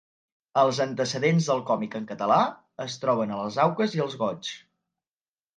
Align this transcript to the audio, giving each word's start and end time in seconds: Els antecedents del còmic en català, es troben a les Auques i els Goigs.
Els 0.61 0.79
antecedents 0.85 1.49
del 1.51 1.61
còmic 1.67 1.99
en 2.01 2.09
català, 2.13 2.39
es 2.87 2.97
troben 3.05 3.37
a 3.37 3.39
les 3.45 3.61
Auques 3.67 3.97
i 3.99 4.03
els 4.07 4.21
Goigs. 4.23 4.55